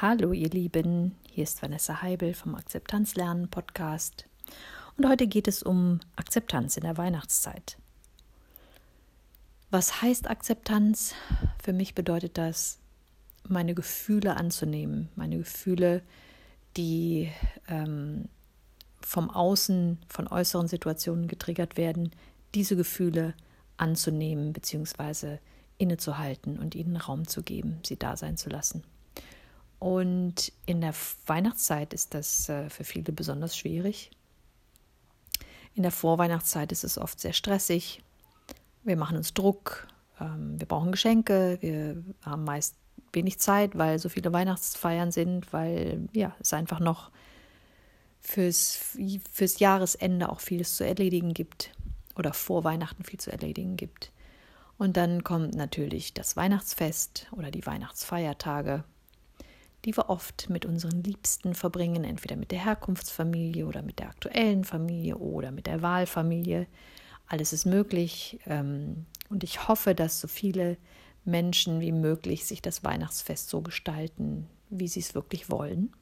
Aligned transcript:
Hallo 0.00 0.32
ihr 0.32 0.48
Lieben, 0.48 1.16
hier 1.28 1.42
ist 1.42 1.60
Vanessa 1.60 2.02
Heibel 2.02 2.32
vom 2.32 2.54
Akzeptanzlernen 2.54 3.48
Podcast 3.48 4.28
und 4.96 5.08
heute 5.08 5.26
geht 5.26 5.48
es 5.48 5.64
um 5.64 5.98
Akzeptanz 6.14 6.76
in 6.76 6.84
der 6.84 6.96
Weihnachtszeit. 6.96 7.78
Was 9.72 10.00
heißt 10.00 10.30
Akzeptanz? 10.30 11.16
Für 11.60 11.72
mich 11.72 11.96
bedeutet 11.96 12.38
das, 12.38 12.78
meine 13.48 13.74
Gefühle 13.74 14.36
anzunehmen, 14.36 15.08
meine 15.16 15.38
Gefühle, 15.38 16.02
die 16.76 17.32
ähm, 17.66 18.28
vom 19.00 19.30
Außen, 19.30 19.98
von 20.08 20.28
äußeren 20.28 20.68
Situationen 20.68 21.26
getriggert 21.26 21.76
werden, 21.76 22.12
diese 22.54 22.76
Gefühle 22.76 23.34
anzunehmen 23.78 24.52
bzw. 24.52 25.38
innezuhalten 25.76 26.60
und 26.60 26.76
ihnen 26.76 26.96
Raum 26.96 27.26
zu 27.26 27.42
geben, 27.42 27.80
sie 27.84 27.98
da 27.98 28.16
sein 28.16 28.36
zu 28.36 28.48
lassen. 28.48 28.84
Und 29.78 30.52
in 30.66 30.80
der 30.80 30.94
Weihnachtszeit 31.26 31.94
ist 31.94 32.14
das 32.14 32.48
äh, 32.48 32.68
für 32.68 32.84
viele 32.84 33.12
besonders 33.12 33.56
schwierig. 33.56 34.10
In 35.74 35.82
der 35.82 35.92
Vorweihnachtszeit 35.92 36.72
ist 36.72 36.82
es 36.82 36.98
oft 36.98 37.20
sehr 37.20 37.32
stressig. 37.32 38.02
Wir 38.82 38.96
machen 38.96 39.16
uns 39.16 39.34
Druck, 39.34 39.86
ähm, 40.20 40.58
wir 40.58 40.66
brauchen 40.66 40.90
Geschenke, 40.90 41.58
wir 41.60 42.02
haben 42.22 42.44
meist 42.44 42.74
wenig 43.12 43.38
Zeit, 43.38 43.78
weil 43.78 43.98
so 43.98 44.08
viele 44.08 44.32
Weihnachtsfeiern 44.32 45.12
sind, 45.12 45.52
weil 45.52 46.08
ja, 46.12 46.34
es 46.40 46.52
einfach 46.52 46.80
noch 46.80 47.10
fürs, 48.20 48.78
fürs 49.32 49.60
Jahresende 49.60 50.28
auch 50.30 50.40
vieles 50.40 50.76
zu 50.76 50.84
erledigen 50.84 51.34
gibt 51.34 51.72
oder 52.16 52.32
vor 52.32 52.64
Weihnachten 52.64 53.04
viel 53.04 53.20
zu 53.20 53.30
erledigen 53.30 53.76
gibt. 53.76 54.10
Und 54.76 54.96
dann 54.96 55.24
kommt 55.24 55.54
natürlich 55.54 56.14
das 56.14 56.36
Weihnachtsfest 56.36 57.28
oder 57.32 57.50
die 57.50 57.66
Weihnachtsfeiertage 57.66 58.84
die 59.84 59.96
wir 59.96 60.10
oft 60.10 60.50
mit 60.50 60.66
unseren 60.66 61.02
Liebsten 61.02 61.54
verbringen, 61.54 62.04
entweder 62.04 62.36
mit 62.36 62.50
der 62.50 62.64
Herkunftsfamilie 62.64 63.66
oder 63.66 63.82
mit 63.82 63.98
der 63.98 64.08
aktuellen 64.08 64.64
Familie 64.64 65.16
oder 65.16 65.50
mit 65.50 65.66
der 65.66 65.82
Wahlfamilie. 65.82 66.66
Alles 67.26 67.52
ist 67.52 67.66
möglich 67.66 68.40
ähm, 68.46 69.06
und 69.28 69.44
ich 69.44 69.68
hoffe, 69.68 69.94
dass 69.94 70.20
so 70.20 70.28
viele 70.28 70.76
Menschen 71.24 71.80
wie 71.80 71.92
möglich 71.92 72.46
sich 72.46 72.62
das 72.62 72.82
Weihnachtsfest 72.84 73.48
so 73.50 73.60
gestalten, 73.60 74.48
wie 74.70 74.88
sie 74.88 75.00
es 75.00 75.14
wirklich 75.14 75.50
wollen. 75.50 75.92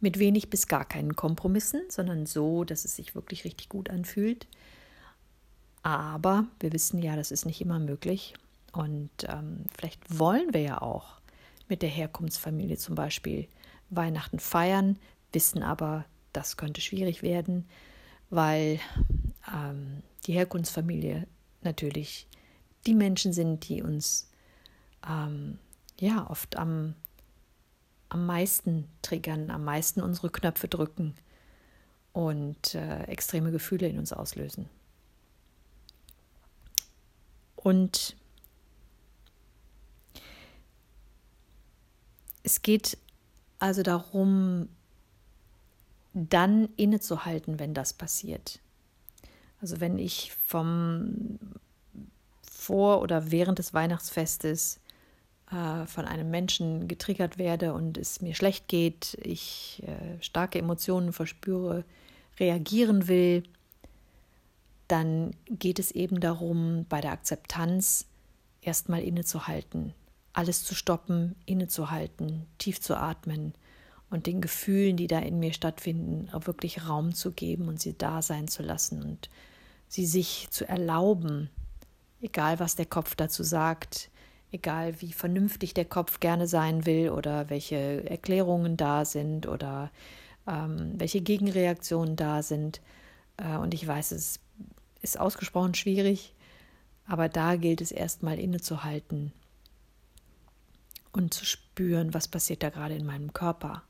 Mit 0.00 0.18
wenig 0.18 0.48
bis 0.48 0.66
gar 0.66 0.86
keinen 0.86 1.14
Kompromissen, 1.14 1.82
sondern 1.88 2.24
so, 2.24 2.64
dass 2.64 2.86
es 2.86 2.96
sich 2.96 3.14
wirklich 3.14 3.44
richtig 3.44 3.68
gut 3.68 3.90
anfühlt. 3.90 4.46
Aber 5.82 6.46
wir 6.58 6.72
wissen 6.72 7.02
ja, 7.02 7.16
das 7.16 7.30
ist 7.30 7.44
nicht 7.44 7.60
immer 7.60 7.78
möglich. 7.78 8.34
Und 8.72 9.10
ähm, 9.24 9.64
vielleicht 9.76 10.18
wollen 10.18 10.54
wir 10.54 10.62
ja 10.62 10.80
auch 10.80 11.19
mit 11.70 11.82
der 11.82 11.88
Herkunftsfamilie 11.88 12.76
zum 12.76 12.94
Beispiel 12.94 13.48
Weihnachten 13.88 14.38
feiern, 14.38 14.98
wissen 15.32 15.62
aber, 15.62 16.04
das 16.32 16.56
könnte 16.56 16.80
schwierig 16.80 17.22
werden, 17.22 17.68
weil 18.28 18.78
ähm, 19.52 20.02
die 20.26 20.34
Herkunftsfamilie 20.34 21.26
natürlich 21.62 22.28
die 22.86 22.94
Menschen 22.94 23.32
sind, 23.32 23.68
die 23.68 23.82
uns 23.82 24.30
ähm, 25.08 25.58
ja 25.98 26.28
oft 26.28 26.56
am, 26.56 26.94
am 28.08 28.26
meisten 28.26 28.88
triggern, 29.02 29.50
am 29.50 29.64
meisten 29.64 30.00
unsere 30.00 30.30
Knöpfe 30.30 30.68
drücken 30.68 31.14
und 32.12 32.74
äh, 32.74 33.04
extreme 33.04 33.50
Gefühle 33.50 33.88
in 33.88 33.98
uns 33.98 34.12
auslösen. 34.12 34.68
Und 37.56 38.16
Es 42.42 42.62
geht 42.62 42.98
also 43.58 43.82
darum, 43.82 44.68
dann 46.12 46.68
innezuhalten, 46.76 47.58
wenn 47.58 47.74
das 47.74 47.92
passiert. 47.92 48.60
Also 49.60 49.80
wenn 49.80 49.98
ich 49.98 50.32
vom 50.46 51.38
vor 52.42 53.00
oder 53.00 53.30
während 53.30 53.58
des 53.58 53.72
Weihnachtsfestes 53.74 54.80
äh, 55.50 55.86
von 55.86 56.04
einem 56.04 56.30
Menschen 56.30 56.88
getriggert 56.88 57.38
werde 57.38 57.72
und 57.74 57.98
es 57.98 58.20
mir 58.20 58.34
schlecht 58.34 58.68
geht, 58.68 59.18
ich 59.22 59.82
äh, 59.86 60.22
starke 60.22 60.58
Emotionen 60.58 61.12
verspüre, 61.12 61.84
reagieren 62.38 63.08
will, 63.08 63.42
dann 64.88 65.32
geht 65.48 65.78
es 65.78 65.90
eben 65.90 66.20
darum, 66.20 66.86
bei 66.88 67.00
der 67.00 67.12
Akzeptanz 67.12 68.06
erstmal 68.62 69.02
innezuhalten, 69.02 69.94
alles 70.32 70.64
zu 70.64 70.74
stoppen, 70.74 71.34
innezuhalten, 71.46 72.46
tief 72.58 72.80
zu 72.80 72.96
atmen 72.96 73.54
und 74.10 74.26
den 74.26 74.40
Gefühlen, 74.40 74.96
die 74.96 75.06
da 75.06 75.18
in 75.18 75.38
mir 75.38 75.52
stattfinden, 75.52 76.28
auch 76.32 76.46
wirklich 76.46 76.88
Raum 76.88 77.14
zu 77.14 77.32
geben 77.32 77.68
und 77.68 77.80
sie 77.80 77.96
da 77.96 78.22
sein 78.22 78.48
zu 78.48 78.62
lassen 78.62 79.02
und 79.02 79.30
sie 79.88 80.06
sich 80.06 80.48
zu 80.50 80.68
erlauben, 80.68 81.50
egal 82.20 82.60
was 82.60 82.76
der 82.76 82.86
Kopf 82.86 83.14
dazu 83.14 83.42
sagt, 83.42 84.10
egal 84.52 85.00
wie 85.00 85.12
vernünftig 85.12 85.74
der 85.74 85.84
Kopf 85.84 86.20
gerne 86.20 86.46
sein 86.46 86.86
will 86.86 87.10
oder 87.10 87.50
welche 87.50 88.08
Erklärungen 88.08 88.76
da 88.76 89.04
sind 89.04 89.46
oder 89.46 89.90
ähm, 90.46 90.92
welche 90.96 91.20
Gegenreaktionen 91.20 92.16
da 92.16 92.42
sind. 92.42 92.80
Äh, 93.36 93.56
und 93.56 93.74
ich 93.74 93.86
weiß, 93.86 94.12
es 94.12 94.40
ist 95.02 95.18
ausgesprochen 95.18 95.74
schwierig, 95.74 96.34
aber 97.06 97.28
da 97.28 97.56
gilt 97.56 97.80
es 97.80 97.92
erstmal 97.92 98.38
innezuhalten 98.38 99.32
und 101.12 101.34
zu 101.34 101.44
spüren, 101.44 102.14
was 102.14 102.28
passiert 102.28 102.62
da 102.62 102.70
gerade 102.70 102.94
in 102.94 103.06
meinem 103.06 103.32
Körper, 103.32 103.82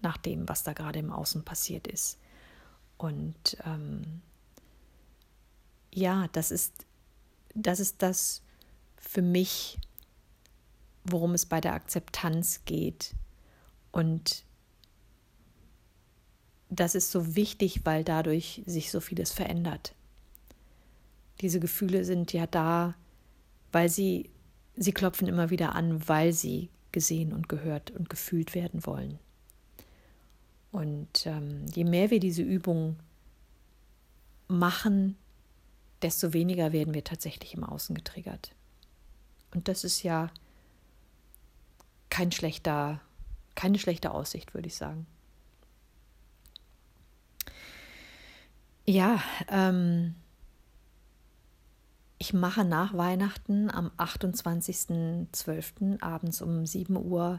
nach 0.00 0.16
dem, 0.16 0.48
was 0.48 0.62
da 0.62 0.72
gerade 0.72 0.98
im 0.98 1.10
Außen 1.10 1.44
passiert 1.44 1.86
ist. 1.86 2.18
Und 2.96 3.56
ähm, 3.64 4.22
ja, 5.92 6.28
das 6.32 6.50
ist, 6.50 6.86
das 7.54 7.80
ist 7.80 8.02
das 8.02 8.42
für 8.96 9.22
mich, 9.22 9.78
worum 11.04 11.34
es 11.34 11.46
bei 11.46 11.60
der 11.60 11.74
Akzeptanz 11.74 12.62
geht. 12.64 13.14
Und 13.92 14.44
das 16.70 16.94
ist 16.94 17.10
so 17.10 17.36
wichtig, 17.36 17.84
weil 17.84 18.04
dadurch 18.04 18.62
sich 18.66 18.90
so 18.90 19.00
vieles 19.00 19.32
verändert. 19.32 19.94
Diese 21.40 21.60
Gefühle 21.60 22.04
sind 22.04 22.32
ja 22.32 22.46
da, 22.46 22.94
weil 23.72 23.88
sie 23.88 24.30
Sie 24.76 24.92
klopfen 24.92 25.28
immer 25.28 25.50
wieder 25.50 25.74
an, 25.74 26.08
weil 26.08 26.32
sie 26.32 26.70
gesehen 26.92 27.32
und 27.32 27.48
gehört 27.48 27.90
und 27.90 28.08
gefühlt 28.10 28.54
werden 28.54 28.86
wollen. 28.86 29.18
Und 30.72 31.26
ähm, 31.26 31.66
je 31.72 31.84
mehr 31.84 32.10
wir 32.10 32.20
diese 32.20 32.42
Übung 32.42 32.96
machen, 34.48 35.16
desto 36.02 36.32
weniger 36.32 36.72
werden 36.72 36.94
wir 36.94 37.04
tatsächlich 37.04 37.54
im 37.54 37.64
Außen 37.64 37.94
getriggert. 37.94 38.52
Und 39.54 39.68
das 39.68 39.84
ist 39.84 40.02
ja 40.02 40.30
kein 42.10 42.32
schlechter, 42.32 43.00
keine 43.54 43.78
schlechte 43.78 44.10
Aussicht, 44.10 44.54
würde 44.54 44.68
ich 44.68 44.76
sagen. 44.76 45.06
Ja, 48.86 49.22
ähm, 49.48 50.14
ich 52.18 52.32
mache 52.32 52.64
nach 52.64 52.94
Weihnachten 52.94 53.70
am 53.70 53.92
28.12. 53.98 56.02
abends 56.02 56.42
um 56.42 56.66
7 56.66 56.96
Uhr 56.96 57.38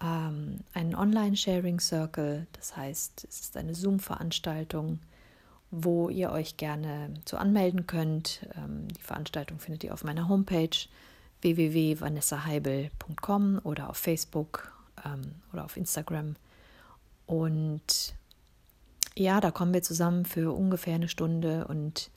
ähm, 0.00 0.60
einen 0.72 0.94
Online-Sharing-Circle. 0.94 2.46
Das 2.52 2.76
heißt, 2.76 3.26
es 3.28 3.40
ist 3.40 3.56
eine 3.56 3.74
Zoom-Veranstaltung, 3.74 5.00
wo 5.70 6.08
ihr 6.08 6.30
euch 6.30 6.56
gerne 6.56 7.12
zu 7.24 7.36
anmelden 7.36 7.86
könnt. 7.86 8.46
Ähm, 8.56 8.88
die 8.88 9.02
Veranstaltung 9.02 9.58
findet 9.58 9.84
ihr 9.84 9.92
auf 9.92 10.04
meiner 10.04 10.28
Homepage 10.28 10.70
www.vanessaheibel.com 11.42 13.60
oder 13.64 13.90
auf 13.90 13.96
Facebook 13.96 14.72
ähm, 15.04 15.32
oder 15.52 15.64
auf 15.64 15.76
Instagram. 15.76 16.36
Und 17.26 18.14
ja, 19.16 19.40
da 19.40 19.50
kommen 19.50 19.74
wir 19.74 19.82
zusammen 19.82 20.24
für 20.24 20.54
ungefähr 20.54 20.94
eine 20.94 21.08
Stunde 21.08 21.66
und 21.66 22.12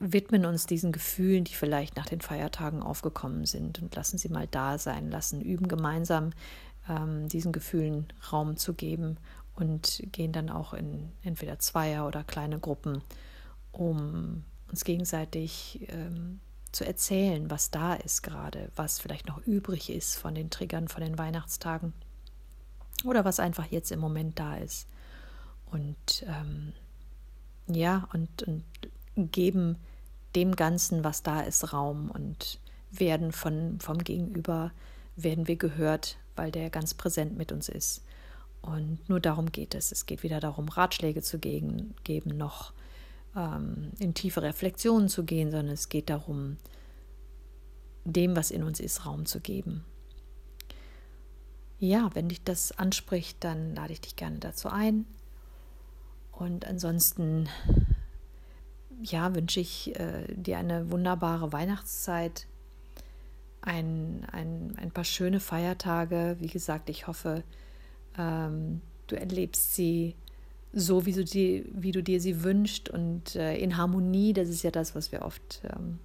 widmen 0.00 0.46
uns 0.46 0.66
diesen 0.66 0.92
Gefühlen, 0.92 1.44
die 1.44 1.54
vielleicht 1.54 1.96
nach 1.96 2.06
den 2.06 2.20
Feiertagen 2.20 2.82
aufgekommen 2.82 3.46
sind 3.46 3.80
und 3.80 3.94
lassen 3.94 4.18
sie 4.18 4.28
mal 4.28 4.48
da 4.48 4.78
sein, 4.78 5.10
lassen 5.10 5.40
üben 5.40 5.68
gemeinsam 5.68 6.32
ähm, 6.88 7.28
diesen 7.28 7.52
Gefühlen 7.52 8.12
Raum 8.32 8.56
zu 8.56 8.74
geben 8.74 9.18
und 9.54 10.02
gehen 10.10 10.32
dann 10.32 10.50
auch 10.50 10.74
in 10.74 11.12
entweder 11.22 11.58
Zweier 11.58 12.06
oder 12.06 12.24
kleine 12.24 12.58
Gruppen, 12.58 13.02
um 13.70 14.44
uns 14.68 14.84
gegenseitig 14.84 15.86
ähm, 15.88 16.40
zu 16.72 16.84
erzählen, 16.84 17.50
was 17.50 17.70
da 17.70 17.94
ist 17.94 18.22
gerade, 18.22 18.70
was 18.74 18.98
vielleicht 18.98 19.26
noch 19.26 19.38
übrig 19.46 19.90
ist 19.90 20.16
von 20.16 20.34
den 20.34 20.50
Triggern 20.50 20.88
von 20.88 21.02
den 21.02 21.18
Weihnachtstagen 21.18 21.92
oder 23.04 23.24
was 23.24 23.40
einfach 23.40 23.66
jetzt 23.66 23.92
im 23.92 24.00
Moment 24.00 24.38
da 24.38 24.56
ist. 24.56 24.88
Und 25.70 26.24
ähm, 26.26 26.72
ja, 27.68 28.08
und, 28.12 28.42
und 28.44 28.64
geben 29.28 29.76
dem 30.34 30.56
Ganzen, 30.56 31.04
was 31.04 31.22
da 31.22 31.40
ist, 31.40 31.72
Raum 31.72 32.10
und 32.10 32.60
werden 32.90 33.32
von, 33.32 33.78
vom 33.80 33.98
Gegenüber 33.98 34.72
werden 35.16 35.48
wir 35.48 35.56
gehört, 35.56 36.18
weil 36.36 36.50
der 36.50 36.70
ganz 36.70 36.94
präsent 36.94 37.36
mit 37.36 37.52
uns 37.52 37.68
ist. 37.68 38.02
Und 38.62 39.08
nur 39.08 39.20
darum 39.20 39.52
geht 39.52 39.74
es. 39.74 39.92
Es 39.92 40.06
geht 40.06 40.22
weder 40.22 40.40
darum, 40.40 40.68
Ratschläge 40.68 41.22
zu 41.22 41.38
geben, 41.38 41.94
geben 42.04 42.36
noch 42.36 42.72
ähm, 43.36 43.90
in 43.98 44.14
tiefe 44.14 44.42
Reflexionen 44.42 45.08
zu 45.08 45.24
gehen, 45.24 45.50
sondern 45.50 45.74
es 45.74 45.88
geht 45.88 46.10
darum, 46.10 46.56
dem, 48.04 48.36
was 48.36 48.50
in 48.50 48.62
uns 48.62 48.80
ist, 48.80 49.06
Raum 49.06 49.26
zu 49.26 49.40
geben. 49.40 49.84
Ja, 51.78 52.10
wenn 52.14 52.28
dich 52.28 52.42
das 52.44 52.72
anspricht, 52.72 53.38
dann 53.40 53.74
lade 53.74 53.92
ich 53.92 54.00
dich 54.00 54.16
gerne 54.16 54.38
dazu 54.38 54.68
ein. 54.68 55.06
Und 56.32 56.66
ansonsten, 56.66 57.48
ja, 59.02 59.34
wünsche 59.34 59.60
ich 59.60 59.98
äh, 59.98 60.26
dir 60.34 60.58
eine 60.58 60.90
wunderbare 60.90 61.52
Weihnachtszeit, 61.52 62.46
ein, 63.62 64.26
ein, 64.32 64.74
ein 64.76 64.90
paar 64.90 65.04
schöne 65.04 65.40
Feiertage. 65.40 66.36
Wie 66.38 66.48
gesagt, 66.48 66.88
ich 66.90 67.06
hoffe, 67.06 67.44
ähm, 68.18 68.80
du 69.06 69.16
erlebst 69.16 69.74
sie 69.74 70.14
so, 70.72 71.04
wie 71.04 71.12
du, 71.12 71.24
die, 71.24 71.70
wie 71.74 71.92
du 71.92 72.02
dir 72.02 72.20
sie 72.20 72.42
wünschst 72.42 72.88
und 72.88 73.34
äh, 73.36 73.56
in 73.56 73.76
Harmonie. 73.76 74.32
Das 74.32 74.48
ist 74.48 74.62
ja 74.62 74.70
das, 74.70 74.94
was 74.94 75.12
wir 75.12 75.22
oft 75.22 75.62
ähm, 75.64 75.98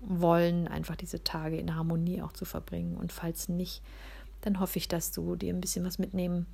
wollen, 0.00 0.68
einfach 0.68 0.96
diese 0.96 1.24
Tage 1.24 1.56
in 1.56 1.74
Harmonie 1.74 2.22
auch 2.22 2.32
zu 2.32 2.44
verbringen. 2.44 2.96
Und 2.96 3.12
falls 3.12 3.48
nicht, 3.48 3.82
dann 4.42 4.60
hoffe 4.60 4.78
ich, 4.78 4.88
dass 4.88 5.12
du 5.12 5.34
dir 5.36 5.52
ein 5.52 5.60
bisschen 5.60 5.84
was 5.84 5.98
mitnehmen 5.98 6.46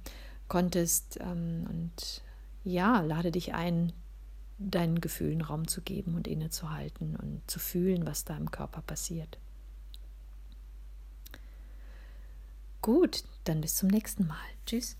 konntest. 0.48 1.18
Ähm, 1.20 1.66
und 1.68 2.22
ja, 2.64 3.00
lade 3.00 3.32
dich 3.32 3.54
ein, 3.54 3.92
deinen 4.70 5.00
Gefühlen 5.00 5.40
Raum 5.40 5.68
zu 5.68 5.80
geben 5.82 6.14
und 6.14 6.28
innezuhalten 6.28 7.16
und 7.16 7.42
zu 7.50 7.58
fühlen, 7.58 8.06
was 8.06 8.24
da 8.24 8.36
im 8.36 8.50
Körper 8.50 8.82
passiert. 8.82 9.38
Gut, 12.80 13.24
dann 13.44 13.60
bis 13.60 13.76
zum 13.76 13.88
nächsten 13.88 14.26
Mal. 14.26 14.36
Tschüss. 14.66 14.96